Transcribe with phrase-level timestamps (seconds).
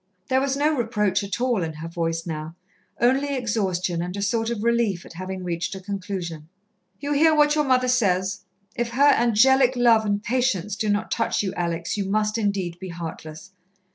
[0.29, 2.55] There was no reproach at all in her voice now,
[2.99, 6.49] only exhaustion, and a sort of relief at having reached a conclusion.
[6.99, 8.41] "You hear what your mother says.
[8.75, 12.89] If her angelic love and patience do not touch you, Alex, you must indeed be
[12.89, 13.51] heartless.